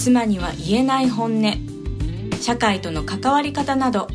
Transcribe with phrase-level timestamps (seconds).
[0.00, 1.52] 妻には言えない本音
[2.40, 4.06] 社会との関わり方など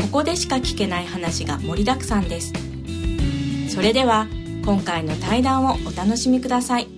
[0.00, 2.54] ここでしか聞けない話が盛りだくさんです
[3.68, 4.26] それでは
[4.64, 6.88] 今回の対談をお楽しみください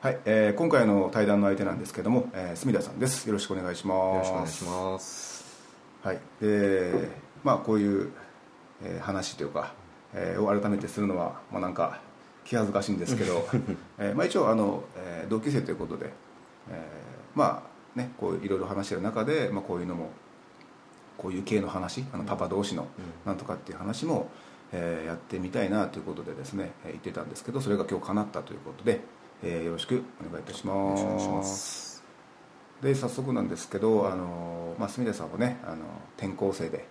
[0.00, 3.26] はい、えー今回の対談の相手なんですけども、えー、隅田さんです。
[3.26, 3.96] よろしくお願いします。
[3.96, 5.44] よろしくお願いします。
[6.02, 7.08] はい、で、
[7.44, 8.12] まあこういう、
[8.82, 9.74] えー話というか、
[10.14, 12.00] えーを改めてするのはまあなんか
[12.48, 13.46] 気恥ずかしいんですけど、
[13.98, 16.10] えーまあ一応あの、えー同級生ということで、
[16.70, 17.62] えーま
[17.94, 20.10] あねこういろいろ話してる中で、まあこういうのも
[21.18, 22.86] こういう系の話、あのパパ同士の
[23.26, 24.30] なんとかっていう話も、
[24.72, 29.02] えーやってみたいなということでですね、えー言ってたんですけど、それが今日叶ったということで、
[29.42, 31.04] えーよろしくお願いいたしよます。
[31.04, 32.02] お願いします。
[32.80, 35.78] で早速なんですけどあの、まあ、隅田さんはねあの
[36.16, 36.86] 転校生で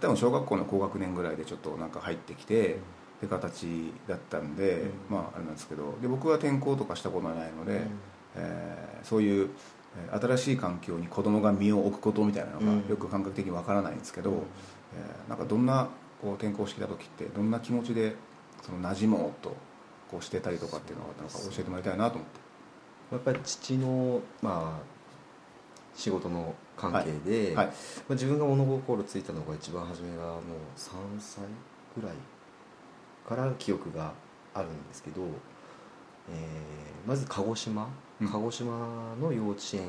[0.00, 2.78] 多分小学校の高学年ぐらいでちょっとなんか入ってきて、
[3.16, 7.80] って形だったんで、まああれなんですけどで僕は転校とかしたことはないので、
[8.36, 9.50] えーそういう
[10.10, 12.86] えー新しい環境に子供が身を置くことみたいなのがうん。
[12.88, 15.88] よく感覚的にわからないんですけど、えーなんかどんな
[16.20, 18.14] こう転校してきた時ってどんな気持ちで
[18.62, 19.56] その馴染もうと
[20.10, 22.40] こうしてたりとかっていうのがあったのか教えてもらいたいなと思って。
[23.12, 24.96] やっぱり父のまあ
[25.94, 27.66] 仕事の関係で、はい。
[27.66, 27.72] ま
[28.10, 30.42] あ、自分が物心ついたのが一番初めがもう
[30.76, 31.44] 3歳
[31.98, 32.16] ぐらい
[33.28, 34.12] から記憶が
[34.54, 35.22] あるんですけど、
[36.30, 37.88] えーまず鹿児島、
[38.20, 38.28] うん。
[38.28, 39.88] 鹿児島の幼稚園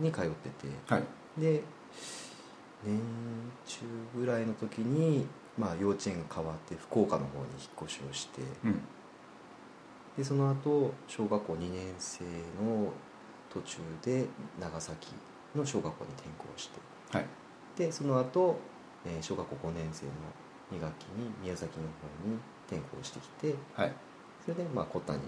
[0.00, 1.04] に通ってて、はい。
[1.40, 1.62] で
[2.84, 2.98] 年
[3.66, 3.80] 中
[4.16, 5.26] ぐらいの時に、
[5.58, 8.80] まあ、幼稚園が変わって福岡の方に引っ越しをしてうん。
[10.16, 12.24] でその後小学校2年生
[12.60, 12.92] の
[13.52, 14.26] 途中で
[14.58, 15.12] 長崎
[15.54, 16.80] の小学校に転校して
[17.16, 17.26] はい。
[17.76, 18.58] でその後、
[19.06, 20.12] えー小学校5年生の
[20.72, 23.92] 2学期に宮崎の方に転校してきてはい。
[24.44, 25.20] それでまあコッタに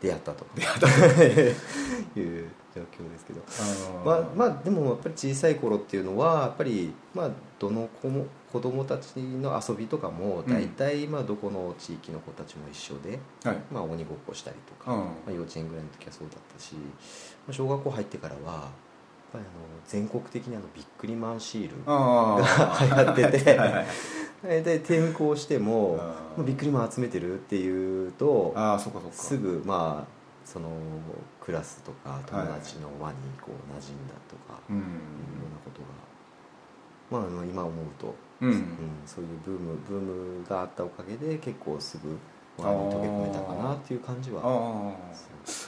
[0.00, 0.46] 出会ったと。
[0.54, 0.86] 出会った
[2.20, 3.40] いう状況ですけど。
[4.02, 13.58] あまあ、まあでもやっぱり小さい頃っていうのはやっぱりまあどの子も子供たちの遊びとかも大体まあどこの地域の子たちも一緒で、はい。
[13.72, 14.98] まあ、鬼ごっこしたりとか、うん。
[15.00, 16.80] まあ、幼稚園ぐらいの時はそうだったし、ま
[17.50, 18.70] あ、小学校入ってからは
[19.34, 22.38] ぱりあの全国的にあのビックリマンシールあ
[22.88, 23.86] が流行っててはいはい
[24.62, 25.98] で転校しても
[26.38, 28.54] ビックリマン集めてるっていうと
[29.10, 30.14] すぐまあ
[30.44, 30.68] その
[31.40, 34.76] クラスとか友達の輪にこう馴染んだとか、うん。
[34.76, 35.86] いろんなことが、
[37.10, 38.64] まああの、今思うと、うん、うん。
[39.06, 40.00] そういうブームブー
[40.42, 42.18] ムがあったおかげで結構すぐ
[42.58, 44.94] 周りに溶け込めたかなっていう感じはあ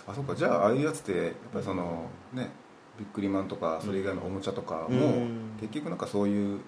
[0.09, 0.35] ああそっか。
[0.35, 2.51] じゃあああいうやつってやっぱりそのね
[2.99, 5.57] ビックリマンとかそれ以外のおもちゃとかも、うん。
[5.61, 6.61] 結局なんかそういう、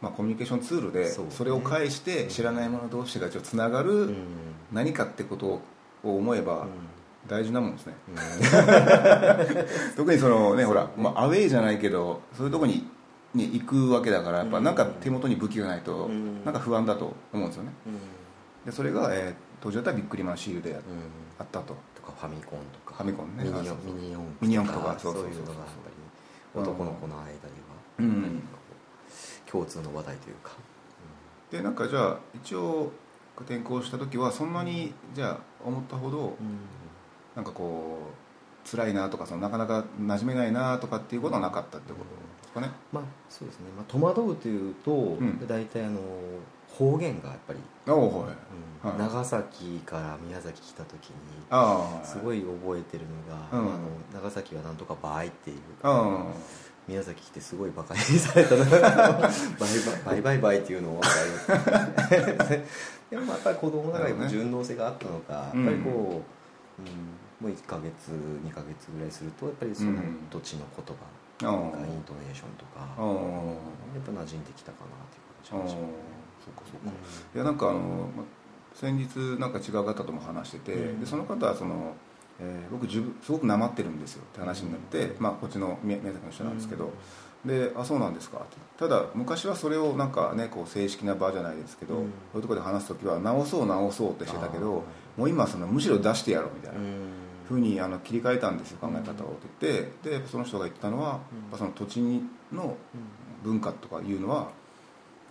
[0.00, 4.16] まあ、コミュニケーションツールでそれを介して知らない者同士がちょっとつながるうん。
[4.72, 5.60] 何かってことを
[6.02, 6.66] 思えば
[7.28, 8.16] 大事なもんですね、うん。
[9.96, 12.88] 特にそのねほら、まあ、アウェーじゃないけどそういうとこに
[13.34, 16.44] に行くわけだからやっぱなんか手元に武器がないとうん。
[16.44, 17.72] なんか不安だと思うんですよね。
[17.86, 17.92] うん
[18.64, 21.44] でそれが、えー当時だったらビックリマンシールであうん。
[21.44, 21.76] ったと。
[21.94, 22.96] とかファミコンとか。
[22.96, 23.44] ファミコンね。
[23.44, 23.76] ミニ四
[24.40, 24.98] ミニ四駆とか。
[24.98, 25.62] そそういうのがやっぱ
[26.56, 26.60] り。
[26.60, 27.38] 男の子の間では、
[28.00, 28.42] うん
[29.46, 30.50] 共通の話題というか、
[31.50, 32.90] でなんかじゃあ一応
[33.38, 36.58] 転校した時はそんなにじゃあ思ったほどうん。
[37.36, 37.98] なんかこ
[38.64, 42.70] う辛いなとかそのなかなか馴染めないなとかっていうことはなかったってことですかね。
[42.92, 45.46] まあそうですね、まあ、戸惑うというと、ん。
[45.46, 46.00] 大体あの
[46.78, 47.94] 方言がやっぱり、うん
[48.82, 48.98] はい。
[48.98, 53.74] 長崎から宮崎来た時にすごい覚えてるのが、うん。
[53.74, 53.78] あの
[54.12, 55.56] 長崎はなんとか「倍」っていう。
[55.82, 56.26] あ
[56.88, 59.30] 宮崎来てすごいバカにされたのが「バイ
[60.04, 61.00] バイバイバイバイ」っていうのを
[63.08, 66.22] でも やっぱり子供の中にも順応性があったのか、やっぱりこ
[66.80, 70.26] う、うん、もう1か月2か月ぐらいするとやっぱりそのうん。
[70.28, 71.04] 土地の言葉
[71.46, 75.88] ああとかイントネーションとか、やっぱ馴染んできたかなっていう感じがしますね
[76.44, 76.90] そっかそっか。
[77.34, 77.78] いやなんかあの
[78.16, 78.24] ま
[78.74, 81.00] 先日なんか違う方とも話してて、うん。
[81.00, 81.94] でその方はその、
[82.40, 86.90] えー僕自分すごくなまってるんですよって話になって、まあ、こっちの宮宮崎の人なんですけど、
[87.44, 88.56] で「あそうなんですか」って。
[88.78, 92.02] ただ昔はそれをなんかねこう正式な場じゃないですけど、うん。
[92.04, 94.82] こういうところで話す時は直そう直そうってしてたけあど
[95.16, 96.86] もう今そのむしろ出してやろうみたいな、うん。
[97.46, 99.30] ふうにあの切り替えたんですよ考え方をっ
[99.60, 100.20] て言って。
[100.20, 101.18] でその人が言ったのは、やっ
[101.52, 102.00] ぱその土地
[102.50, 102.76] の
[103.44, 104.48] 文化とかいうのは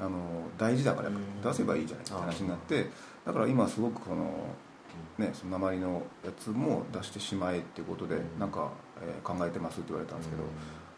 [0.01, 0.19] あの
[0.57, 1.41] 大事だからうん。
[1.41, 2.87] 出せばいいじゃないって話になって
[3.25, 8.39] だから今すごくこの,、ね、その鉛のやつも出してしまえっていうことでうん。
[8.39, 8.71] なんか、
[9.01, 10.43] えー考えてますって言われたんですけど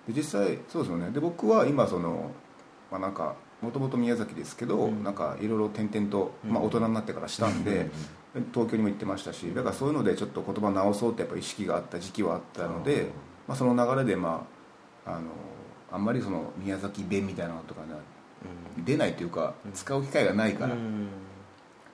[0.07, 1.11] で実際そうですよね。
[1.11, 2.31] で僕は今その
[2.91, 5.03] まあなんかもともと宮崎ですけど、うん。
[5.03, 7.89] なんかいろいろ転々と、まあ、うん大人になってからしたんで、
[8.53, 13.07] 東京にも行ってましたしだからそういうのでちょっと言葉直そうってやっぱ意識があった時期はあったので、
[13.47, 14.45] まあ、その流れでま
[15.05, 15.27] ああの
[15.91, 17.89] あんまりその宮崎弁みたいなのとかね
[18.85, 19.71] 出ないというかうん。
[19.71, 21.07] 使う機会がないから、うん。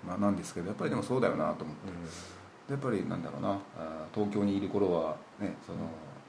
[0.07, 1.91] まあ、なんですけどやっぱりでもそうだよなと思って。
[2.67, 3.57] でやっぱりなんだろうな。
[4.13, 5.79] 東京にいる頃はねその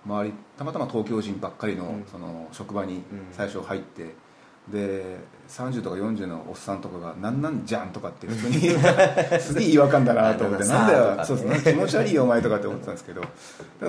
[0.07, 2.05] 周りたまたま東京人ばっかりのうん。
[2.11, 3.03] その職場にうん。
[3.33, 4.15] 最初入って、
[4.71, 5.19] で
[5.49, 8.61] 30とか40のおっさんとかが「なんなんじゃん」とかって普通に
[9.41, 13.21] すげえ違和感だなと思って「あ なんだよそうそう気持ち悪いよお前」とかって思ってたんですけど。
[13.21, 13.35] だか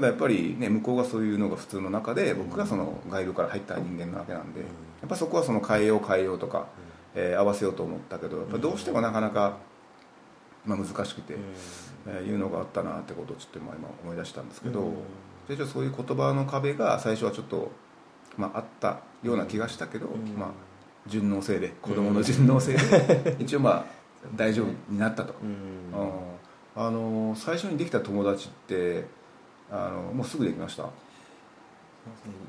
[0.01, 4.61] らやっぱりね向こうがそういうのが普通の中で僕がその外部から入った人間なわけなんで
[5.01, 6.67] やっぱそこはその変えよう変えようとか、
[7.15, 9.57] えー合わせようと思ったけどやっぱどうしてもなかなか、
[10.65, 11.35] まあ、難しくて。
[12.07, 17.69] えーいうのがあったなってことをちょっと今今思い出したんですけど、うそういう言葉の壁が最初はちょっと、
[18.37, 20.35] まあ、あったような気がしたけど、うん。
[20.35, 20.49] まあ、
[21.07, 23.85] 順応性で子供の順応性で 一応まあ
[24.35, 25.35] 大丈夫になったと、
[26.75, 29.05] あの最初にできた友達って
[29.71, 30.85] あのもうすぐできました？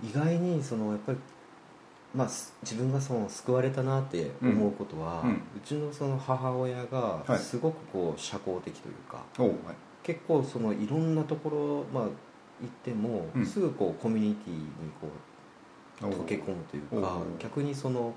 [0.02, 1.18] 意外にそのやっぱり
[2.14, 6.88] まあす自分がその救われたなって思うことは、ううんちのその母親はい。
[7.28, 9.52] がすごくこう社交的というか、はい。
[10.02, 12.08] 結構そのいろんなところ、まあ、
[12.60, 13.46] 行っても、うん。
[13.46, 14.60] すぐこうコミュニティに
[15.00, 15.08] こ
[16.02, 16.10] おう。
[16.10, 18.12] う溶け込むというか逆にその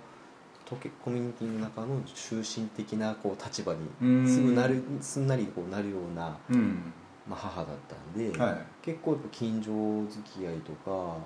[0.67, 4.23] 溶けコミュニティの中の中心的なこう立場うん。
[4.25, 6.91] にすぐなるすんなりこうなるような、うん
[7.27, 8.57] まあ、母だったんで、はい。
[8.81, 11.17] 結構やっぱ近所付き合いとか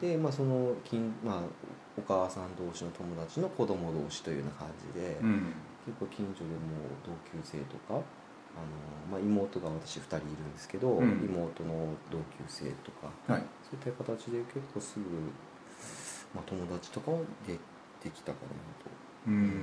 [0.00, 1.40] で、まあ、その近、まあ、
[1.96, 5.52] お母さん同士の友達の子供同士というような感じで、うん。
[5.86, 8.02] 結構近所でも同級生とかあの、
[9.12, 11.20] まあ、妹が私2人いるんですけど、うん。
[11.28, 13.42] 妹の同級生とかはい。
[13.62, 15.04] そういった形で結構すぐ、
[16.34, 17.58] まあ、友達とかはで
[18.02, 18.48] できたかな
[18.84, 18.90] と。
[19.26, 19.62] うん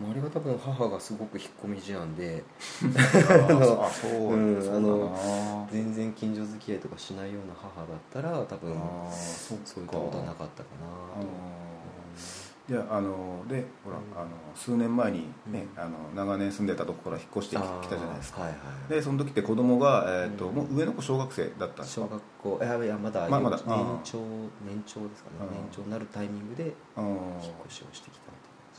[0.00, 2.42] まあ、あれが多分母がすごく引っ込み思案で
[3.28, 4.76] ああそううんそうだな。
[4.76, 8.74] あの全然近所付き合いとかしないような母だったら多分
[9.12, 11.28] そういったことはなかったかなと。
[12.68, 14.22] いやあのでほら、うん。
[14.22, 15.82] あの数年前にね、うん。
[15.82, 18.42] あの長年住んでたとこから引っ越してききたじゃないですか。
[18.42, 20.54] はいはいでその時って子供が、えーとうん。
[20.54, 22.06] もう上の子小学生だったんですか？
[22.06, 23.66] 小学校いやまだままだ年
[24.04, 24.18] 長
[24.64, 25.48] 年長ですかね。
[25.52, 26.74] 年長になるタイミングで引っ
[27.66, 28.30] 越しをしてきた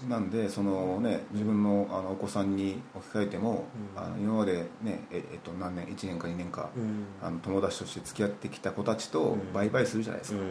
[0.09, 3.65] なんでそのね自分のあのお子さんに置き換えても、
[3.95, 4.03] うん。
[4.03, 7.05] あの今までねええっと何年1年か2年か、うん。
[7.21, 9.53] あの友達として付き合ってきた子たちとうん。
[9.53, 10.49] バイバイするじゃないですうか、ん。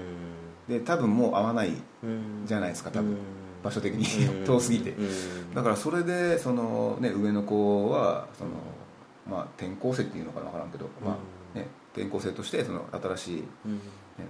[0.69, 2.43] で多分もう会わないうん。
[2.47, 3.13] じゃないですか多分。
[3.13, 3.19] うん。
[3.63, 4.27] 場所的に。
[4.39, 4.45] うん。
[4.47, 4.91] 遠すぎて。
[4.91, 5.55] うん。
[5.55, 8.51] だからそれでその、ね、上の子はその、
[9.29, 11.13] まあ、転校生っていうのかな分からんけど、ま
[11.55, 13.45] あね、転校生としてその新しい、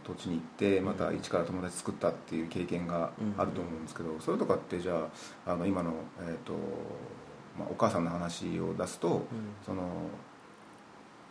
[0.04, 5.08] 土地に行ってまた一から友達作ったっていう経験があると思うんですけど、それとかってじゃ
[5.46, 6.52] ああの今の、えーと
[7.58, 9.22] まあ、お母さんの話を出すと、
[9.64, 9.82] その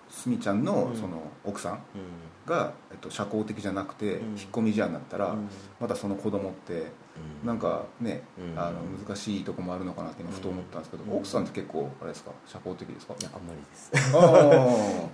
[0.10, 0.96] すみちゃんのうん。
[0.96, 1.80] その奥さんうん。
[2.46, 4.30] が、えっと、社交的じゃなくて、うん。
[4.30, 5.48] 引っ込み思案になったら、うん。
[5.80, 6.88] またその子供って
[7.46, 8.60] なんかね、うん。
[8.60, 11.18] あの難しいとこもあるのかなって今ふと思ったんですけど、うん。
[11.18, 12.32] 奥さんって結構あれですか？
[12.48, 13.14] 社交的ですか？
[13.20, 13.92] いやあんまりです。
[13.94, 14.20] あ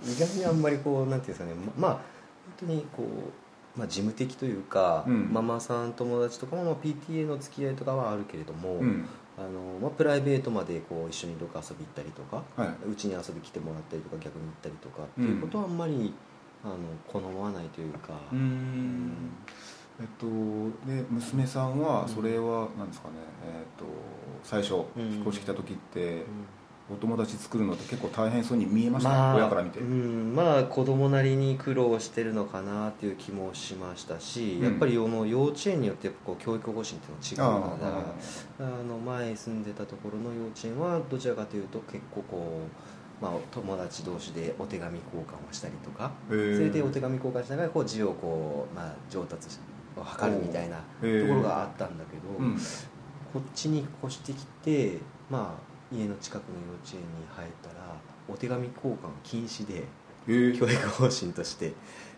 [0.02, 1.54] 意外にあんまりこうなんていうんですかね。
[1.76, 2.00] ままあ本
[2.58, 5.32] 当にこう、まあ、事務的というか、うん。
[5.32, 9.08] ママさん友達とかも、まあ、PTA の付き合いとかはあるけれども、あうん。
[9.38, 12.90] あのまあ、プライベートまでこう一緒にどっか遊び行ったりとかはい。
[12.90, 16.14] うちに遊び来てもらったりとか逆に行ったりとかっていうことはあんまり、
[16.64, 19.12] あの好まないというか、うーん。
[20.00, 20.26] えっと
[20.86, 23.14] で娘さんはそれは何ですかね、
[23.46, 23.84] えっと
[24.42, 25.12] 最初うん。
[25.12, 26.22] 引っ越してきた時ってうん
[26.88, 34.64] お友達作るのって結構大変そうに見えました、親から見て、うん、まあ子供なりに苦労してるのかなっていう気もしましたし、うん。
[34.64, 37.86] やっぱりあの幼稚園によってこう教育方針っていうのは違うあか
[38.60, 42.60] らあの前住んでたところの幼稚園はどちらかというと結構こ
[43.20, 49.48] う、まあ、友達同士でお手紙交換をしたりとかそれでお手紙交換しながらこう字をこう、まあ、上達
[49.96, 52.56] を図るみたいなところがあったんだけど、うん。
[53.32, 57.96] こっちに越してきて、まあ、家の近くの幼稚園に入ったら
[58.28, 59.84] お手紙交換禁止で
[60.58, 61.72] 教育方針として。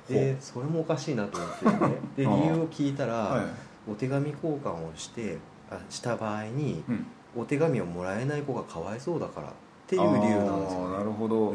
[0.08, 3.46] でそれもおかしいなと思って、ね、で理由を聞いたら、はい。
[3.90, 5.36] お手紙交換をして
[5.70, 7.06] あした場合にうん。
[7.36, 9.52] お手紙をもらえない子がかわいそうだからっ
[9.86, 11.52] ていう理由なんですあよ、ーなね、るほど。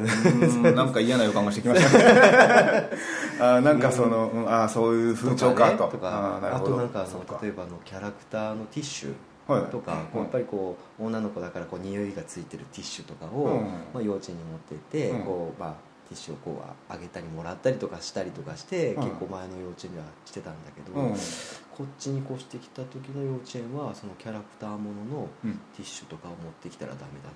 [0.72, 2.90] なんか嫌な予感がしてきましたね。
[3.42, 5.88] あーなんかその、うんあーそういう風潮かと。
[5.88, 6.76] とか,、あーなるほど。
[6.76, 13.62] あとなんかあその例えばあのキャラクターのティッシュはいとか、こうやっぱりこう女の子だからこう匂いがついてるティッシュとかを、うん。
[13.94, 15.24] まあ、幼稚園に持ってって、うん。
[15.24, 15.74] こうまあ、
[16.08, 19.04] ティッシュをこうあげたりもらったりとかしたりとかして、うん。
[19.04, 21.12] 結構前の幼稚園ではしてたんだけど、うん。
[21.12, 25.54] こっちに越してきた時の幼稚園はそのキャラクターもののうん。
[25.76, 27.30] ティッシュとかを持ってきたらダメだ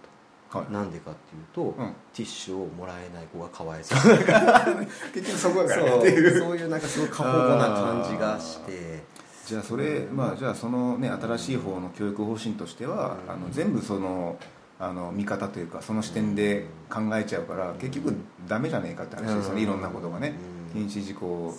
[0.51, 0.71] と、はい。
[0.71, 1.93] なんでかっていうと、うん。
[2.13, 4.65] ティッシュをもらえない子がかわいそうだから。
[5.13, 5.89] 結局そこだからね。
[5.89, 9.17] そうそういうなんかすごい過保護な感じがして
[9.47, 13.31] じゃあそれまあじゃあそのね新しい方の教育方針としては、うん。
[13.31, 14.37] あの全部その
[14.77, 18.13] あの見方というかその視点で考えちゃうから、結局
[18.45, 20.35] ダメじゃねえかって話ですよね、いろんなことがね、
[20.75, 20.87] うん。
[20.87, 21.55] 禁止事項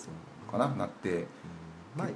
[0.50, 1.26] かななって。
[1.96, 2.12] まあで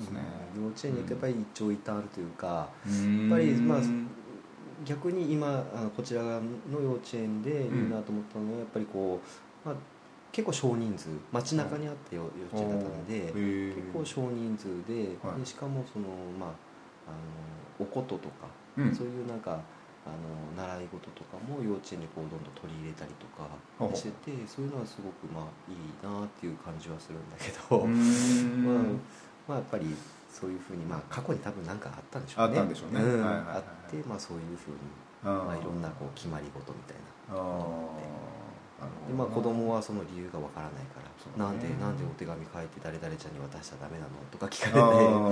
[0.00, 0.20] すね。
[0.56, 3.78] 幼稚園に行くとやっぱり一長一短あるというか、ややっぱりまあ
[4.84, 5.64] 逆に今
[5.96, 6.42] こちらの
[6.80, 9.20] 幼稚園でいいなと思ったのはやっぱりこ
[9.64, 9.76] う、まあ、
[10.34, 13.30] 結構少人数街中にあった幼幼稚園だったので、
[13.70, 16.50] 結構少人数で,、はいでしかもそのまあ
[17.06, 18.92] あのおこととか、うん。
[18.92, 19.60] そういうなんか
[20.04, 23.46] あの習い事とかも幼稚園でこうどんどん取り入れたりとか
[23.94, 28.82] しててそういうのはすごくまあいいなっていう感じはするんだけど、 まあ、
[29.46, 29.94] まあやっぱり
[30.28, 32.50] そういうふうに、まあ、過去に多分何かあったんでしょうね。
[32.50, 33.00] あったんでしょうね。
[33.22, 34.78] あって、まあ、そういうふうに、
[35.22, 36.96] まあ、いろんなこう決まり事みたい
[37.30, 37.40] な。
[37.40, 38.33] あー
[39.08, 45.30] で、まあ、子供はその理由がわからないから、なんでねなんでお手紙書いて誰々ちゃんに渡しちゃダメなのとか聞かれてあー。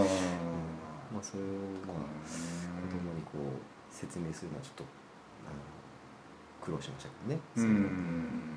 [1.13, 1.47] まあ、それを、
[1.87, 1.97] まあ、
[2.89, 4.85] 子供にこう説明するのはちょっと
[5.45, 5.59] あの
[6.65, 8.57] 苦労しましたけどね、うん。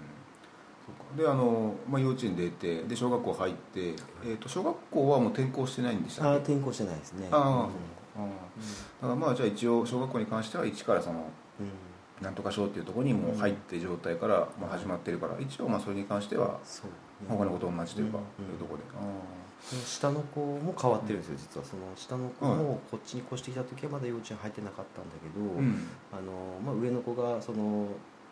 [0.85, 1.21] そうか。
[1.21, 6.53] であの、まあ、幼稚園出てで小学校入って、えー、と小学校はもう転校してないんでしたあっけ？
[6.53, 7.27] 転校してないですね。
[7.31, 8.21] あー。
[8.21, 8.29] うん。
[8.29, 8.35] だ
[9.01, 11.25] からまあじゃあ一応小学校に関しては一からそのうん
[12.21, 16.91] なんとか小っていうところにもう入って状態からまあ始まってるから一応まあそれに関してはそう
[17.27, 18.83] 他の子と同じというかうんいうところで
[19.85, 21.65] 下の子も変わってるんですよ実は。
[21.65, 25.87] その下の子もこっちに越してきた時はまだ幼稚園入ってなかったんだけど、うん。
[26.11, 27.87] あのまあ、上の子がその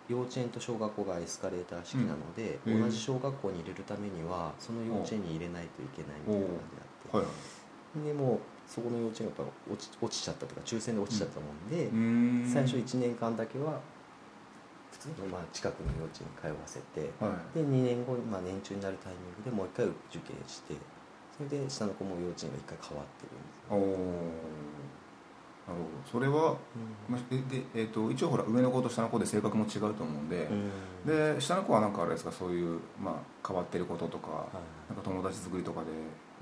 [0.10, 7.28] 幼稚園と小学校がエスカレーター式なので、同じ小学校に入れるためにはその幼稚園に入れないといけないみたいな感じがあって、
[7.98, 8.06] はい。
[8.06, 12.50] でもうそこの幼稚園がやっぱ落ち落ちちゃったとか抽選で落ちちゃったもんで、うーん。
[12.50, 13.80] 最初1年間だけは
[14.92, 17.58] 普通のまあ近くの幼稚園に通わせて、はい。
[17.60, 20.76] で2年後、まあ、年中になるタイミングでもう一回受験して
[21.38, 24.64] それで下の子も幼稚園が一回変わってるんですおよ、ー。
[25.66, 26.12] なるほど。
[26.12, 26.58] それは
[27.10, 30.48] まあでで、えー、と一応ほら上の子と下の子で性格も違うと思うんで、
[31.06, 31.36] うん。
[31.36, 34.48] で下の子はなんかあれですかそういう、まあ、変わってることとか、は
[34.90, 34.94] い。
[34.94, 35.96] なんか友達作りとかでうん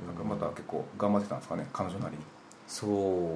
[0.05, 2.23] なんかまた結構頑張ってたんですかね彼女なりに。
[2.67, 3.35] そううーんど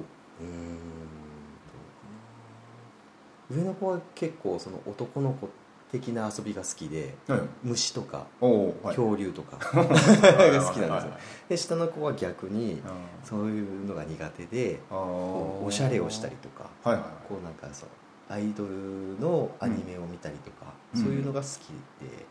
[3.50, 5.48] かな上の子は結構その男の子
[5.92, 7.40] 的な遊びが好きで、はい。
[7.62, 11.12] 虫とかはい、恐竜とかがが好きなんですよ
[11.48, 12.82] で下の子は逆に
[13.22, 17.88] そういうのが苦手であこうおしゃれをしたりとかはいはいこうなんかそう
[18.28, 21.02] アイドルのアニメを見たりとか、うん。
[21.02, 21.68] そういうのが好き
[22.02, 22.26] で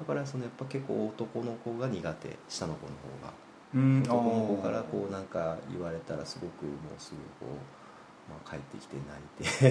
[0.00, 3.28] だからそのやっぱ結構男の子が苦手下の子の方が。
[3.28, 3.43] うん
[3.74, 7.56] 男の子からこうなんか言われたらすごくもうすぐこう、
[8.30, 9.20] まあ、帰ってきて泣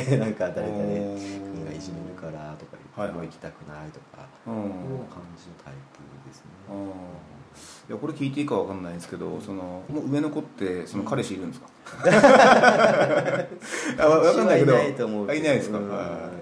[0.03, 4.59] いて なんか誰々君がいじめるからとか言って、もう行きたくないとか、うんいう
[5.07, 6.51] 感じのタイプですね、
[7.87, 11.67] いやこれ聞いていいかわかんないんですけどそのもう上の子ってその彼氏いるんですか、
[13.99, 15.81] あわわかんないけどいないと思ういないですか、い。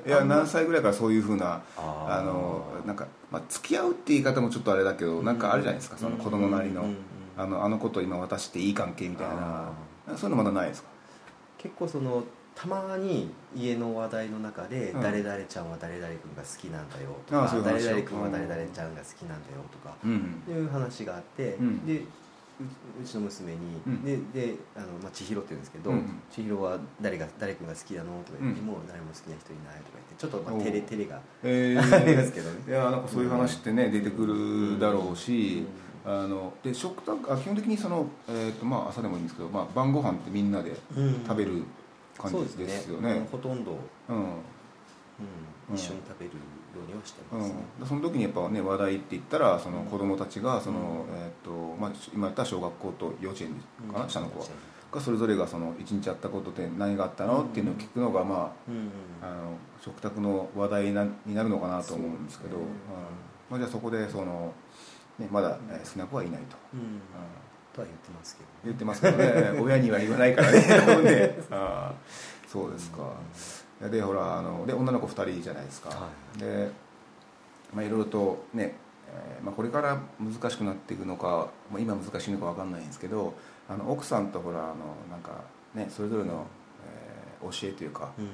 [0.09, 6.85] いや何歳ぐらいからそういうふうなあのなんか、まあ、付き合うって言い方もちょっとあれだけど、なんかあるじゃないですかその子供なりの、
[7.41, 9.71] あのあの子と今渡していい関係みたいな。
[10.15, 10.89] そういうのまだないですか？
[11.57, 15.01] 結構そのたまに家の話題の中で、うん。
[15.01, 20.43] 誰々ちゃんは誰々君が好きなんだよとか誰々君は誰々ちゃんが好きなんだよとか、うん。
[20.49, 21.85] いう話があって、うん。
[21.85, 22.03] でう
[23.01, 23.57] うちの娘に、
[23.87, 24.03] うん。
[24.03, 25.91] でであの、まあ、千尋って言うんですけど、
[26.29, 28.67] 千尋は誰が誰君が好きなのとか言って、うん。
[28.67, 32.57] もう誰も好きな人いないとか言ってちょっと、まあ、照れ照れがえ ありますけどね。
[32.67, 41.23] いやなんかそういう話ってね、出てくるだろうし、うあので食卓あ基本的にその、えーとまあ、朝でもいいんですけど、まあ、晩ご飯ってみんなでうん。
[41.23, 41.63] 食べる
[42.17, 43.13] 感じでですすよね。
[43.15, 43.77] ねほとんど、
[44.09, 44.15] うん。
[44.15, 44.23] うん。
[44.23, 44.27] う
[45.73, 45.75] ん。
[45.75, 46.37] 一緒に食べるよ
[46.85, 49.85] うにはしてうますね、ん、その時にやっぱね話題って言ったらそのうん。
[49.85, 51.15] 子供たちがその、うん。
[51.15, 54.09] えーとまあ、今言った小学校と幼稚園かな、うん。
[54.09, 54.45] 下の子は。
[54.91, 58.89] がそれぞれがその一日あったことで何があったのっていうのを聞くのが、まうん
[59.21, 62.57] あ、あの食卓の話題なになるのかなと思うんですけど、
[63.49, 64.53] まあ、じゃあそこでその、
[65.21, 66.79] ね、まだ、えー少なくはいないと、うん。
[66.79, 67.01] うん
[67.73, 69.59] とは言ってますけど言ってますけどね。
[69.63, 70.59] 親には言わないからね。
[71.09, 71.39] ね。
[71.51, 73.13] あーそうですか。
[73.89, 76.69] でほらあので女の子2人じゃないですか、はで
[77.73, 78.75] まあいろいろとね、
[79.07, 83.33] えーまあ、これから難しくなっていくのか、まあ、今難しいのか分かんないんですけど
[83.67, 84.75] あの奥さんとほらあの
[85.09, 85.31] なんか
[85.73, 86.45] ねそれぞれの、
[86.85, 87.11] えー
[87.43, 88.27] 教えというかうん。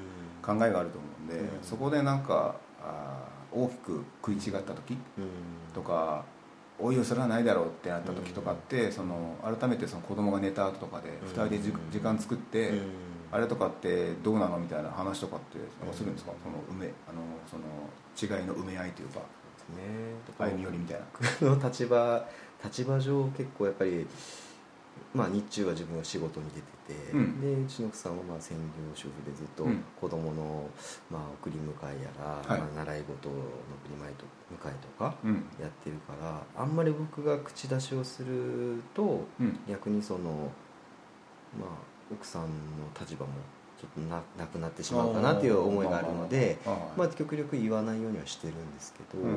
[0.43, 1.63] 考えがあると思うんで、うん。
[1.63, 5.29] そこでなんかあー大きく食い違った時うん。
[5.73, 6.36] とかおい
[6.79, 11.59] おいそれはないだろうってなった時とかって、その改めてその子供が寝た後とかで2人で
[11.91, 12.81] 時間作って、うん。
[13.31, 15.91] あれとかってどうなのみたいな話とかってなん。
[15.91, 19.25] かするんですか、その埋めあのその違いの埋め合いというかね。
[20.37, 21.05] 歩み寄りみたいな。
[21.41, 22.25] 僕の立場
[22.63, 24.07] 立場上結構やっぱり
[25.13, 26.45] まあ日中は自分は仕事に
[26.87, 27.41] 出てて、うん。
[27.41, 29.83] でうちの奥さんはまあ専業主婦でずっとうん。
[29.99, 30.69] 子供の
[31.09, 32.61] まあ送り迎えやら、はい。
[32.61, 33.41] まあ、習い事の送
[33.89, 34.25] り迎えと
[34.65, 35.33] 迎えとかうん。
[35.59, 39.59] やってるからあんまり僕が口出しをするとうん。
[39.67, 40.51] 逆にその
[41.59, 41.69] まあ
[42.11, 42.47] 奥さんの
[42.99, 43.33] 立場も
[43.79, 46.57] ちょっとななくなってしまうかなっていう思いがあるので
[46.95, 49.31] まあ極力言わないようにはしてるんですけど、うん。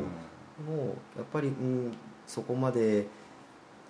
[0.66, 1.92] もうやっぱり、うん、
[2.26, 3.06] そこまで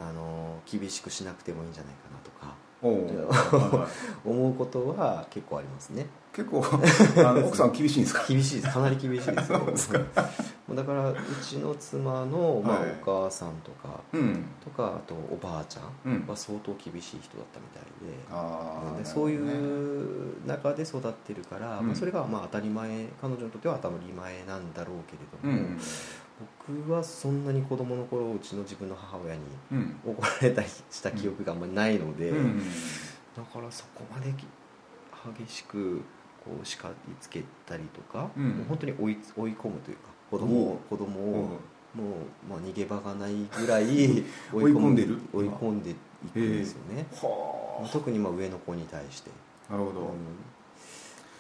[0.01, 2.55] あの厳しくしなくてもいいんじゃないかなとか
[4.25, 6.07] 思うことは結構ありますね。
[6.33, 8.25] 結構あの 奥さん厳しいんですか？
[8.27, 8.73] 厳しいです。
[8.75, 9.61] かなり厳しいですよ。
[10.75, 14.45] だからうちの妻の、まあはいお母さんとかうん。
[14.65, 16.25] とかあとおばあちゃうん。
[16.25, 18.17] んは相当厳しい人だったみたいで。
[18.31, 25.79] ああでそういう中で育ってるから、うんまあ、それがまあ当たり前彼女にとっては当たり前なんだろうけれども、うん
[26.67, 29.43] 僕はそんなに子供の頃うちの自分の母親に
[29.73, 29.97] うん。
[30.07, 32.59] 怒られたりした記憶があんまりないので、うん。
[33.37, 34.47] だからそこまでき
[35.45, 36.01] 激しく
[36.45, 38.49] こう叱りつけたりとか、うん。
[38.49, 41.59] もう本当に追い追い込むというか子供を子供を
[41.93, 45.19] もう、まあ、逃げ場がないぐらい追い込んでる？
[45.33, 45.95] 追い込んでい
[46.33, 49.31] くんですよね、は特にまあ上の子に対して、
[49.69, 50.01] あなるほど。
[50.01, 50.07] うん。
[50.07, 50.11] だ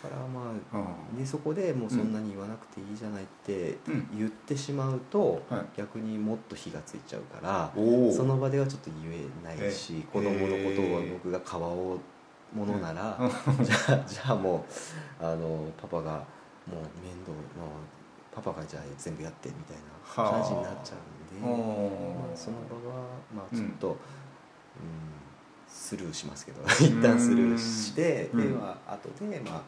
[0.02, 0.78] からまあ
[1.12, 1.18] うん。
[1.18, 4.08] でそこでもうそんなに言わなくていいじゃないってうん。
[4.16, 5.66] 言ってしまうと、はい。
[5.76, 7.72] 逆にもっと火がついちゃうから
[8.12, 12.00] その場ではちょっと言えないしえ子供のことを僕がかわおう
[12.52, 13.16] ものなら、
[13.62, 14.64] じゃあじゃあも
[15.20, 16.12] うあのパパが
[16.66, 17.40] もう面倒もう
[18.34, 23.96] パパがじゃあ全部やってみたいな感じになっちゃうんで、おまあ、その場はまあちょっと、うん
[25.72, 28.52] スルーしますけど 一旦スルーして、うん。
[28.52, 29.62] では後でまあ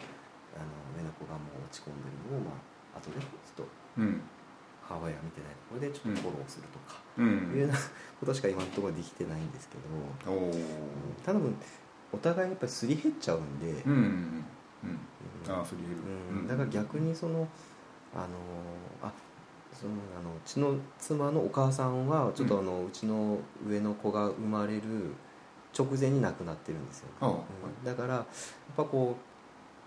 [0.97, 2.57] 上の子がもう落ち込んでるのをま
[2.95, 3.67] あ後でちょっと
[3.99, 4.21] うん。
[4.93, 7.79] 母親が見てないところでちょっとフォローするとか、ういうようんな
[8.21, 9.77] ことしか今のところできてないんですけ
[10.27, 10.53] ど、うん
[11.25, 11.41] ただ
[12.13, 17.49] お互いやっぱりすり減っちゃうんで、うんうんだから逆にその
[18.15, 18.27] あの
[19.03, 19.13] あ
[19.73, 24.83] そのあのうちの妻のお母さんはちょっとあの、うちの上の子が生まれる
[25.77, 27.27] 直前に亡くなってるんですよ、う
[27.83, 27.85] ん。
[27.85, 28.27] だからやっ
[28.77, 29.32] ぱこう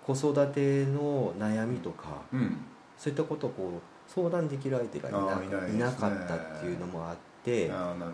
[0.05, 2.57] 子育ての悩みとか、うん。
[2.97, 5.35] そういったことをこう相談できる相手がいな
[5.67, 5.73] ね。
[5.73, 7.73] いなかったっていうのもあってね。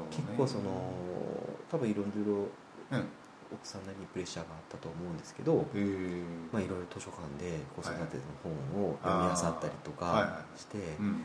[0.09, 0.93] 結構その
[1.69, 2.47] 多分いろいろ
[2.91, 3.05] うん。
[3.53, 6.23] 奥さんなりにプレッシャーがあったと思うんですけど、へえ
[6.53, 11.05] まあ、いろいろ図書館で子育ての本を読み漁ったりとはいかして、うん。
[11.05, 11.15] うん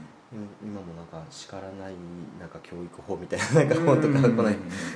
[0.61, 1.94] 今もなんか叱らない
[2.40, 4.50] なんか教育法みたいななんか本とかこの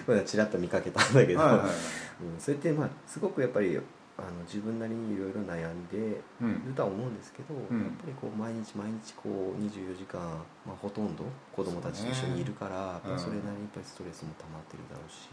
[0.08, 1.68] 間ちらっと見かけたんだけど、はいはいはい。
[1.68, 3.78] うん、それってまあすごくやっぱり
[4.20, 5.88] あの自分なりにいろいろ悩ん。
[5.88, 7.80] でるとは思うんですけど、ん。
[7.82, 10.20] やっぱりこう毎日毎日こう24時間、
[10.66, 11.24] まあ、ほとんど
[11.56, 15.28] 子供たちと一緒にいるから、やっぱりそれなりにやっぱりストレスも溜まってるだろうし、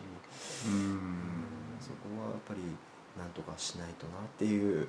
[0.67, 1.21] ううんん。
[1.81, 2.61] そこはやっぱり
[3.19, 4.87] なんとかしないとなっていう。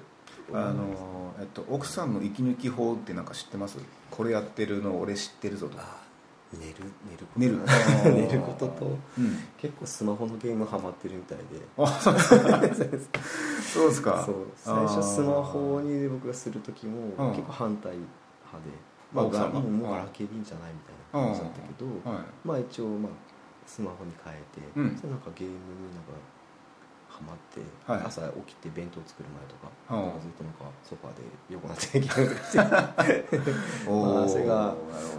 [0.52, 3.78] あのえっと奥さんの息抜き法ってなんか知ってます？
[4.10, 5.84] これやってるの俺知ってるぞとか。
[5.84, 6.07] あ
[6.52, 6.74] 寝る
[7.36, 7.58] 寝る
[8.04, 8.16] 寝る。
[8.26, 8.86] 寝ること と
[9.18, 9.38] うん。
[9.58, 11.44] 結構スマホのゲームハマってるみたいで。
[11.76, 12.36] あそうそ
[13.84, 14.22] うですか。
[14.24, 14.46] そう。
[14.56, 18.08] 最初スマホに僕がする時もうん結構反対派
[18.64, 18.70] で、
[19.12, 20.78] まあ奥さんがもうガラケーんじゃないみ
[21.12, 22.24] たいな感じだったけど、はい。
[22.44, 23.12] まあ一応まあ
[23.66, 24.96] スマホに変えて、うん。
[24.96, 25.58] それなんかゲームに
[25.94, 26.12] なんか
[27.18, 28.02] ハマって、はい。
[28.06, 34.76] 朝起きて弁当作る前とか,、ずっとなんかソファーで横になってゲしてまあそれがなる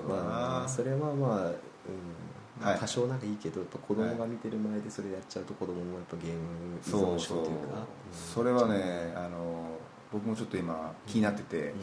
[0.07, 1.17] ほどな、まあそれはまあ、うん。
[1.21, 2.79] まあはい。
[2.79, 7.57] 多少ならいいけどやっぱ子供が見てる前でそれやっちゃうと子供もやっぱゲーム依存そうそという。
[7.67, 9.77] かそれはねあの
[10.11, 11.73] 僕もちょっと今気になってて、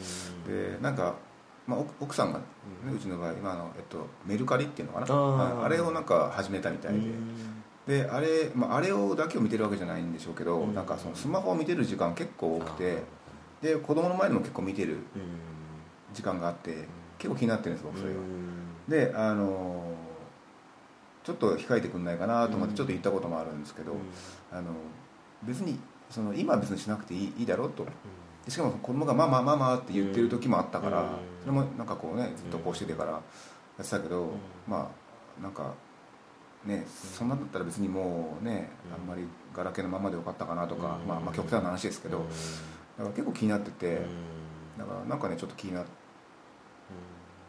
[0.45, 0.77] うん。
[0.77, 1.15] でなんか、
[1.65, 2.45] まあ、奥奥さんが、ね
[2.87, 5.05] ううんちの場合今あの、えっと、メルカリっていうのかな。
[5.05, 5.61] あー。
[5.61, 6.99] ああれをなんか始めたみたいで、
[7.87, 10.75] であれ,、まあ、あれをだけを見てるわけじゃないんでしょうけど、うん。
[10.75, 13.03] なんかそのスマホを見てる時間結構多くて
[13.61, 14.97] で子供の前でも結構見てる
[16.13, 18.19] 時間があって結構気になってるんです僕それが。
[18.87, 19.95] であの
[21.23, 23.99] ちょっと控えてくんないかなと思ってちょっと言ったこともあるんですけど、うん。
[24.51, 24.71] あの
[25.43, 27.85] 別にその今は別にしなくていいいいだろうと。
[28.45, 31.07] でしかも子供が「ママママ」って言ってる時もあったから、うん。
[31.41, 33.21] それもなんかこうねずっとこうしててからや
[33.81, 34.29] ってたけど、ん。
[34.67, 34.89] ま
[35.39, 35.73] あなんか
[36.65, 38.93] ねそんなんだったら別にもうね、うん。
[38.93, 41.07] あんまりガラケーのままでよかったかなとか、うん。
[41.07, 42.25] まあ、まあ極端な話ですけど、うん。
[42.25, 44.03] だから結構気になってて、うん。
[44.79, 45.85] だからなんかねちょっと気になっ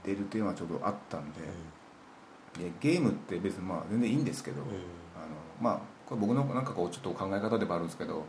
[0.03, 4.69] てるっていうのはちょうどあったんで,、でゲームって別にまあ全然いいんですけど、うん。
[4.69, 4.77] あの
[5.61, 8.25] まあこれ僕のなんかこうちょっと考え方でもあるんですけど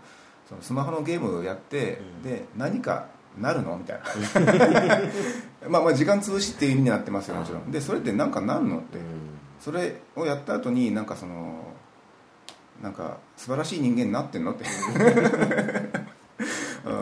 [0.48, 2.30] そのスマホのゲームをやって、うん。
[2.30, 5.70] で何かなるのみたいな。
[5.70, 7.72] まあまあ時間潰しっていう意味になってますよもちろん。
[7.72, 9.19] でそれって何かなんのって、うん
[9.60, 11.64] それをやった後になんかその
[12.82, 14.68] なんか素晴らしい人間になってんのってう。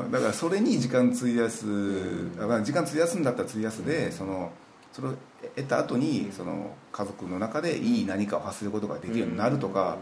[0.08, 2.32] んだからそれに時間費やす、ん
[2.64, 4.52] 時間費やすんだったら費やすで、その
[4.92, 5.14] それを
[5.56, 9.98] 得た後にその家族の中でいい何かを発することができるようになるとか、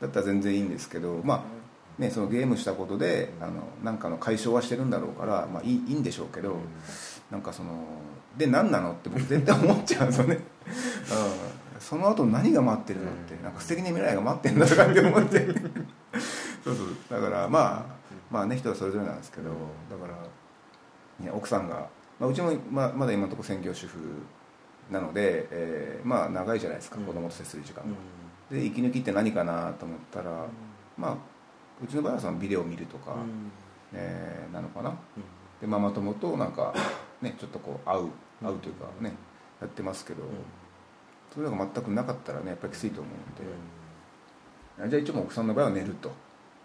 [0.00, 1.44] だったら全然いいんですけどま
[1.98, 3.52] あねそのゲームしたことであの
[3.84, 6.56] なんかの解消はしてるんだろうからまあいいいいんでしょうけど、
[7.30, 7.84] なんかその
[8.38, 10.42] で何なのって僕絶対思っちゃうんですよね、うん、
[11.90, 15.44] その後何が待ってるのってなんか素敵な未来が待ってんだとかって思って。
[16.62, 16.96] そうそう。
[17.10, 17.84] だからまあ
[18.30, 19.50] まあね人はそれぞれなんですけど
[19.90, 20.06] だか
[21.18, 21.88] ら、ね、奥さんが、
[22.20, 23.98] まあ、うちもままだ今のところ専業主婦
[24.88, 27.06] なので、えーまあ長いじゃないですかうん。
[27.06, 27.82] 子供と接する時間。
[27.82, 30.46] が、で息抜きって何かなと思ったら、
[30.96, 31.16] まあ
[31.82, 33.16] うちの場合はそのビデオを見るとか、
[33.92, 34.94] えーなのかな。
[35.60, 36.72] でママ友となんか
[37.20, 38.10] ねちょっとこう会う
[38.44, 39.12] 会うというかね
[39.60, 40.22] やってますけど、
[41.34, 46.10] そういうのが全くなかったらねやっぱりきついと思うんで、じゃあ一応奥さんの場合は寝ると、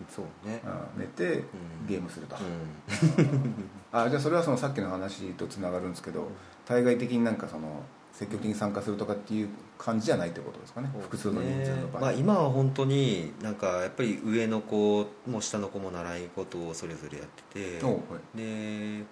[0.09, 0.61] そうね。
[0.95, 1.01] うん。
[1.01, 1.43] 寝て
[1.87, 3.69] ゲームすると、うん。
[3.91, 6.27] あじゃあそれはそのさっきの話とつながるんですけど
[6.65, 10.89] 対外的になんかその積極的に参加するとかっていう感じじゃないってことですかね。
[11.01, 17.91] 複数の人数の場合、まあ、今は本当になんかやっぱり上の子も下の子も習い事をそれぞれやってては
[18.33, 18.37] い。
[18.37, 19.03] で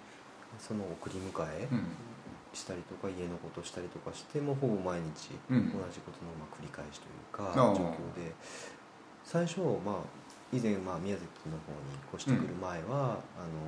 [0.58, 1.86] その送り迎えうん
[2.54, 5.72] したりとか家のことしたりとかしてもうほぼ毎日うん。
[5.72, 8.32] 同じことのまあ繰り返しというか状況で。
[9.24, 9.96] 最初まあ
[10.52, 13.58] 以前まあ宮崎の方に越してくる前は、あの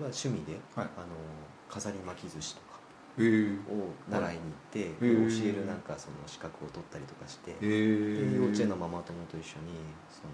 [0.00, 0.88] まあ趣味で、はい。
[0.96, 1.12] あの
[1.68, 2.78] 飾り巻き寿司とか
[3.18, 9.76] を習いに行って、教えるなんかその資格を取ったりとかして、幼稚園のママ友と一緒に
[10.08, 10.32] その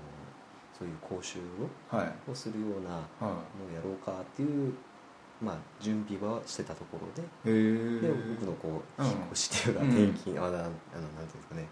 [0.78, 2.30] そういう講習をはい。
[2.30, 4.74] をするようなはのをやろうかっていう、
[5.40, 7.22] まあ、準備はしてたところで
[8.00, 9.08] で僕のこううん。
[9.08, 9.90] 引っ越しっていうかうん。
[9.90, 11.68] 転勤、あなあのなんていうんですかね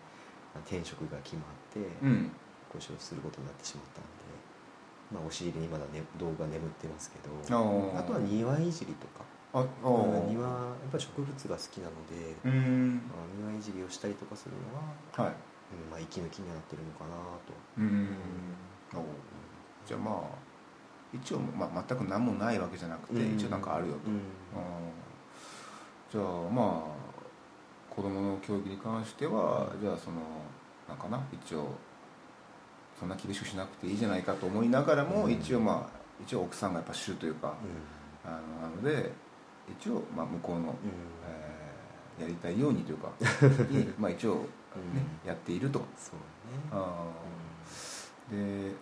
[0.64, 2.30] 転職が決まってうん。
[2.72, 4.08] 講習をすることになってしまったんで、
[5.12, 7.30] まあ、押し入れにまだ、ね、動画眠ってますけど
[7.98, 9.24] あとは庭いじりとか。
[9.56, 9.64] あ
[10.28, 13.00] 庭やっぱり植物が好きなので、うん。
[13.08, 15.34] まあ、庭いじりをしたりとかするのは、はい。
[15.72, 17.16] うんまあ、息抜きにはなってるのかな
[17.48, 17.54] と。
[17.78, 18.16] うん。
[18.94, 19.02] お
[19.86, 20.45] じゃあまあ
[21.22, 23.36] 一応、まあ、全く何もないわけじゃなくて、うん。
[23.36, 24.14] 一応なんかあるよと、うん。
[24.14, 24.20] うん。
[26.10, 30.18] じゃあまあ子供の教育に関してはじゃあその
[30.88, 31.68] なんかな一応
[32.98, 35.32] そんな厳しくしなくていいじゃないかと思いながらも、うん。
[35.32, 37.54] 一応まあ一応奥さんがやっぱ主というか、
[38.24, 39.12] あのなので
[39.80, 40.68] 一応まあ向こうの、うん。
[41.28, 41.56] えー
[42.18, 43.10] やりたいようにというか
[43.68, 44.40] にまあ一応、ね
[45.24, 45.28] うん。
[45.28, 45.80] やっていると。
[45.98, 46.62] そうね。
[46.72, 48.70] あー。
[48.70, 48.74] で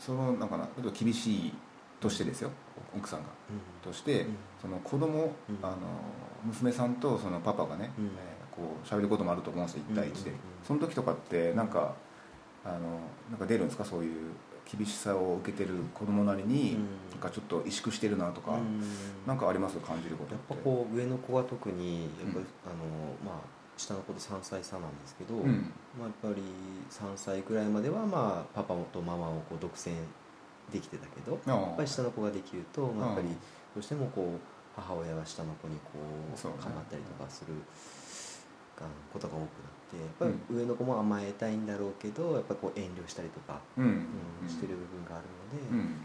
[0.00, 1.54] そのなんかな例えば厳しい
[2.02, 2.50] としてですよ
[2.94, 3.26] 奥さんが。
[3.50, 3.92] うん。
[3.92, 4.36] として、うん。
[4.60, 5.58] その子供、うん。
[5.62, 5.76] あの
[6.44, 8.06] 娘さんとそのパパがね、うん。
[8.06, 8.12] えー
[8.52, 11.94] こう喋ることもあると思うんですよ1対1で、その時とかってなんか
[12.66, 13.84] あのなんか出るんですか？
[13.86, 14.32] そういう
[14.70, 16.80] 厳しさを受けてる子供なりに、うん。
[17.12, 18.82] なんかちょっと萎縮してるなとか、うん。
[19.26, 19.78] なんかあります？
[19.78, 22.42] 感じることやっぱこう上の子は特にやっぱり、うん。
[22.42, 22.44] あの
[23.24, 23.34] まあ
[23.78, 25.72] 下の子と3歳差なんですけど、うん。
[25.98, 26.42] まあ、やっぱり
[26.90, 29.92] 3歳くらいまではまあパパとママをこう独占
[30.70, 33.34] できてたけどあやっぱり下の子ができると、まあ、やっぱりうん。
[33.34, 33.38] ど
[33.80, 35.90] うしてもこう母親は下の子にこ
[36.34, 37.54] う構ったりとかする
[39.12, 39.48] ことが多くなっ
[39.90, 43.84] てやっぱり上の子も甘えたいんだろうけどやっぱりこう遠慮したりとか、うん。
[43.84, 45.24] うんしてる部分がある
[45.58, 46.04] ので、うん。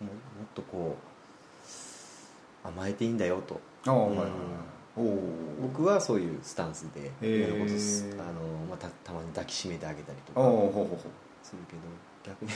[0.00, 0.96] あのももっとこ
[2.64, 3.60] う甘えていいんだよと。
[5.60, 7.10] 僕はそういうスタンスで
[8.18, 10.40] あの、まあ、たたまに抱きしめてあげたりとか
[11.42, 11.82] するけど
[12.24, 12.50] 逆に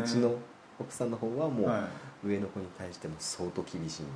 [0.00, 0.34] うちの
[0.78, 4.06] 奥さんの方はもうはい、う上の子に対しても相当厳しいん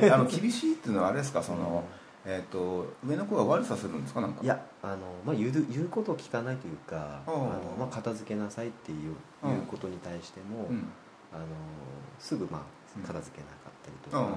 [0.00, 1.42] で、 あの厳しいっていうのはあれですか？
[1.42, 1.84] その、
[2.24, 4.20] えっ、と上の子が悪さするんですか？
[4.22, 4.42] なんか。
[4.42, 9.50] いやあの、まあ、言う言うことを聞かないというかあの、まあ、片付けなさいっていう,、うん。
[9.52, 10.88] いうことに対しても、うん。
[11.32, 11.44] あの
[12.18, 12.58] すぐま
[12.96, 14.28] うんあ片付けなかったりとか、は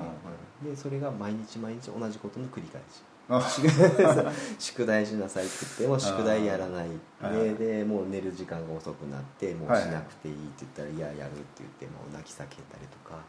[0.64, 0.70] い。
[0.70, 3.02] でそれが毎日毎日同じことの繰り返し。
[3.02, 3.13] あ
[4.60, 6.90] 宿題しなさいって言っても宿題やらない。
[7.22, 13.24] ででもう寝る時間が遅くなってもうしなくていいって言ったら「いややる」って言ってもう泣き叫んだりとか。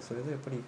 [0.00, 0.62] それでやっぱり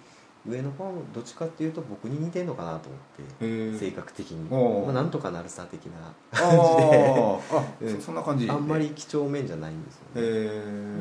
[0.45, 6.13] 上の方どっちかっていうと僕に似てんのかなと思って性格的に、まあ、なんとかなるさ的な。
[6.33, 8.49] あ感じ でそそんな感じ。
[8.49, 10.21] あんまり几帳面じゃないんですよ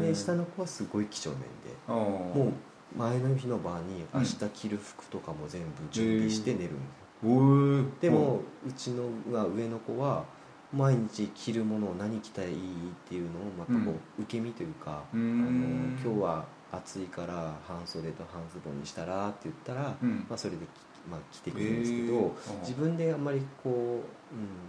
[0.00, 0.14] ね。
[0.14, 1.46] 下の子はすごい几帳面で。
[1.88, 2.52] もう
[2.96, 8.72] 前の日の晩に明日着る服とかも全部準備して寝るんでもう。
[8.72, 10.24] ちのまあ上の子は
[10.72, 12.58] 毎日着るものを何着たらいいっ
[13.08, 20.26] ていうのをまたこう受け身というか、あのん今日は暑いから半袖と半ズボンにしたらって言ったら、うん。
[20.28, 20.68] まあ、それでき、
[21.10, 24.00] まあ、着てくるんですけど、自分であんまりこう、うん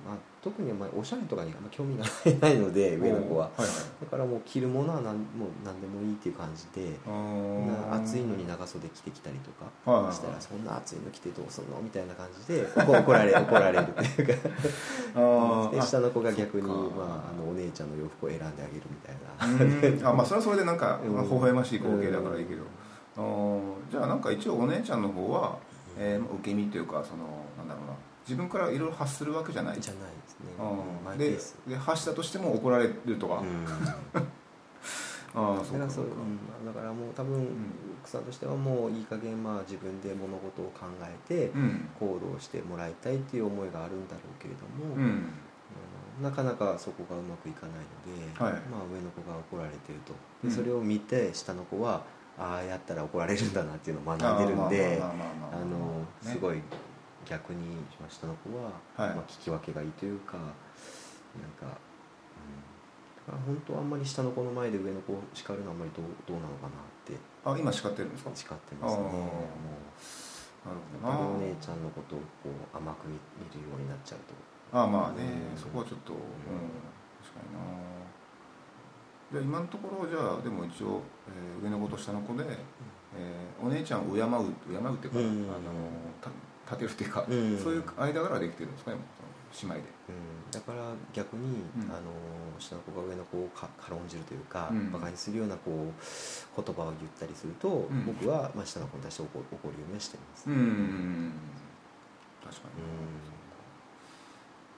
[0.05, 2.03] まあ、特にまりおしゃれとかにあんま興味が
[2.41, 3.45] ないので上の子は。
[3.45, 3.69] はいはい。
[4.01, 6.97] だからもう着るものは何もう何でもいいっていう感じで
[7.91, 14.49] 暑いのに長袖着てきたりとかしたらそんな暑いの着てどうすんのみたいな感じで怒怒られ怒られるっていうか。
[15.71, 20.03] で下の子が逆に、まあ、あのお姉ちゃんの洋服を選んであげるみたいな。
[20.03, 20.07] うん。
[20.07, 22.63] あまあそれはそれでなんか、 微笑ましい光景だからいいけど、
[23.91, 25.57] じゃあなんか一応お姉ちゃんの方は、
[25.97, 27.93] えー受け身というかそのなんだろうな
[28.27, 29.79] 自分からいろいろ発するわけじゃない。
[29.79, 30.53] じゃないですね。
[30.57, 31.17] あうん。
[31.17, 33.65] でで発したとしても怒られるとか、うん。
[35.35, 35.79] ああそうか。
[35.79, 36.05] だからそう。
[36.05, 37.47] う、かうん、だからもう多分、ん。
[38.01, 41.89] 奥さんとしてはもういい加減まあ自分で物事を考えてうん。
[41.99, 45.01] 行動してもらいたいっていう思いがあるんだろうけれども、うん。
[45.01, 46.23] うん。
[46.23, 47.75] なかなかそこがうまくいかない
[48.07, 48.53] ので、はい。
[48.69, 50.13] まあ、上の子が怒られてると。
[50.43, 50.49] うん。
[50.49, 52.03] でそれを見て下の子は
[52.37, 55.07] ああやったら怒られるんだなっていうのを学んでるんであ
[55.57, 56.31] のね。
[56.31, 56.61] すごい
[57.25, 59.15] 逆にまあ下の子は、はい。
[59.15, 60.51] まあ、聞き分けがいいというかなんか、
[61.61, 61.73] うん、だ
[63.27, 66.71] から本当はあんまり下の子の前で上の子を叱るのはあんまりどうどうなのかなっ
[67.05, 67.13] て。
[67.45, 68.31] あ今叱ってるんですか？
[68.33, 69.03] 叱ってますね。
[69.03, 69.11] もう
[71.03, 73.19] なるほどお姉ちゃんのことをこう甘く見見
[73.51, 74.19] るようになっちゃう
[74.71, 74.77] と。
[74.77, 75.59] ああまあね、うん。
[75.59, 76.19] そこはちょっと、うん、
[77.19, 77.59] 確かにな。
[79.31, 82.45] じゃあ今のところじゃあでも一応、えー上の子と下の子で、
[83.17, 85.51] えーお姉ちゃんを敬う敬うっていうか、うん。
[85.51, 85.75] あの
[86.21, 86.29] た
[86.65, 87.57] 立てるっていうか、うん。
[87.57, 88.97] そういう間柄はできてるんですかね
[89.61, 89.81] 姉妹で。
[90.09, 91.83] うん、だから逆に、うん。
[91.91, 92.11] あの
[92.59, 94.91] 下の子が上の子をか軽んじるというか、うん。
[94.91, 98.05] バカにするようなこう言葉を言ったりすると、ん。
[98.05, 101.33] 僕は、まあ、下の子に対して怒怒るようにしてます、うん。
[102.43, 102.83] 確かに、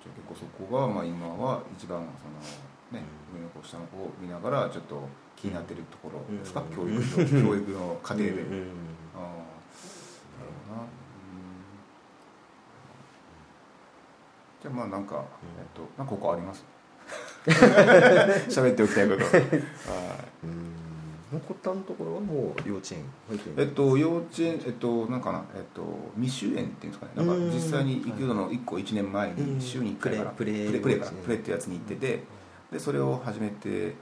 [0.04, 3.40] じゃあ結構そこが、まあ、今は一番その、ねうん。
[3.40, 6.76] 上の子下の子を見ながらちょっと気になってるところですか、うん。
[6.76, 7.02] 教育の
[7.50, 8.68] 教育の過程で、うんうん
[9.16, 10.88] ああなるほどなうん
[14.66, 15.24] じゃあまあなんか、
[15.60, 16.66] えっとなんかここあります。
[18.50, 19.24] 喋っておきたいこと。
[19.26, 19.44] はい。
[20.44, 20.74] うん。
[21.34, 23.04] 残ったのところはもう幼稚園
[23.58, 25.84] えっと幼稚園えっとなんかなえっと
[26.20, 27.12] 未就園っていうんですかね。
[27.16, 27.52] なんかうん。
[27.52, 29.56] 実際に行くの1個1年前うん。
[29.58, 32.24] に週に1回からプレプレプレプレかプレってやつに行ってて
[32.72, 33.94] でそれを始めて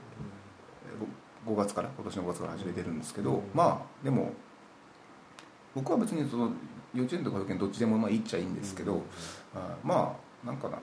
[1.46, 3.42] 5月から今年の5月から始めてるんですけど、うん。
[3.52, 4.32] まあでも
[5.74, 6.52] 僕は別にその
[6.94, 9.02] 幼稚園とか保育園どっちでもまあいいっちゃいいんですけど、
[9.54, 10.78] あまあなんかな、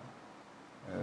[0.90, 0.94] え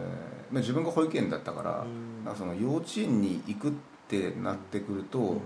[0.50, 1.84] ーまあ、自分が保育園だったから,、
[2.30, 2.36] うん。
[2.36, 3.72] その幼稚園に行くっ
[4.08, 5.40] てなってくると、うん。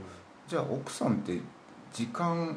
[0.49, 1.41] じゃあ奥さんって
[1.93, 2.57] 時間うん。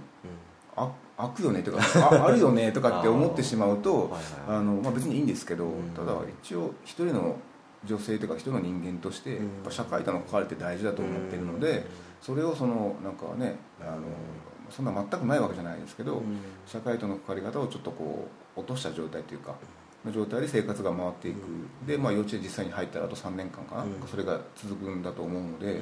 [0.78, 1.80] あ空くよねとか
[2.12, 4.22] あ あるよねとかって思ってしまうとはいはい。
[4.60, 5.90] あの、まあ、別にいいんですけど、うん。
[5.96, 7.38] ただ一応一人の
[7.86, 9.46] 女性というか一人の人間として、うん。
[9.46, 11.86] やっぱ社会との関わりって大事だと思ってるので、
[12.22, 14.02] それをそのなんかねあの
[14.70, 16.38] そんな全くないわけじゃないですけど、うん。
[16.66, 19.56] 社会との関わり方をちょっとこう落とした状態というか
[20.06, 21.38] の状態で生活が回っていく、
[21.88, 24.08] で、まあ、幼稚園実際に入ったらあと3年間かな、うん。
[24.08, 25.80] それが続くんだと思うので、うん。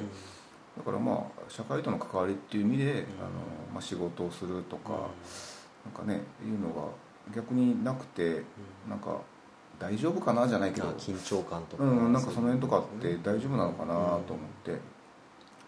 [0.78, 3.28] だからまあ社会との関わりっていう意味で、あの
[3.72, 5.08] まあ、仕事をするとか、
[5.84, 6.88] なんかねいうのが
[7.34, 8.42] 逆になくて
[8.88, 9.20] なんか
[9.78, 10.88] 大丈夫かなじゃないけど。
[10.88, 11.84] あ緊張感とか。
[11.84, 14.18] うん、なんかその辺とかって大丈夫なのかなと思っ
[14.64, 14.78] て、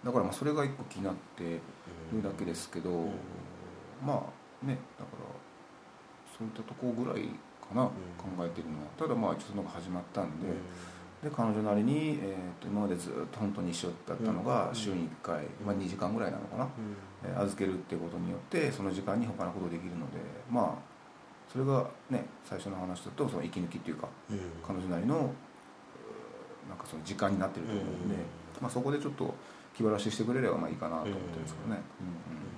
[0.04, 3.10] だからまあそれが一個気になってるだけですけど、うん。
[4.04, 5.26] まあねだから
[6.36, 7.28] そういったとこぐらい
[7.68, 7.92] かな、考
[8.40, 8.86] えてるのは。
[8.98, 10.48] ただまあ一応そのが始まったんで、
[11.22, 14.74] で彼女なりに、えー、と今までずっと本当に一緒だったのがうん。
[14.74, 16.68] 週に1回、まあ、2時間ぐらいなのかな、
[17.24, 20.18] えー預けるっていうことによってその時間に他のことできるので
[20.50, 20.74] まあ
[21.50, 24.08] それがね最初の話だとその息抜きっていうか
[24.64, 25.16] 彼女なりの
[26.68, 28.20] なんかその時間になってると思うんで、うん。
[28.60, 29.34] まあ、そこでちょっと
[29.74, 31.82] 気晴らししてくれればまあいいかなと思ってるんですけどね。
[32.00, 32.56] うんうん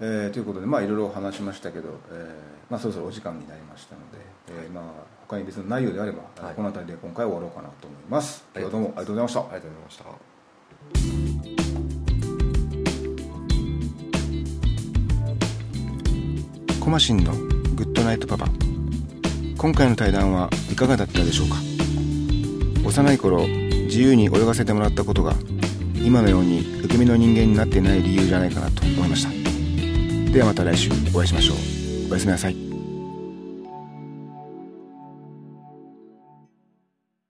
[0.00, 4.18] えー、ということで、まあ、いろいろ話しましたけど、えーまあ、そろそろお時間になりましたので、
[4.64, 4.84] えーまあ、
[5.26, 9.40] 他に別の内容であれば、はい、この辺りで今回終わろうかなと思います、はい、今日はどうもありがとうございました。
[9.40, 10.04] ありがとうございました。
[16.84, 18.46] コマシンのグッドナイトパパ。
[19.58, 21.56] 今回の対談はいかがだったでしょうか？
[22.86, 25.34] 幼い頃自由に泳がせてもらったことが
[25.96, 29.37] 今のように受け身の人間になってない理由じゃないかなと思いました。
[30.32, 32.10] ではまた来週お会いしましょう。
[32.10, 32.67] おやすみなさい。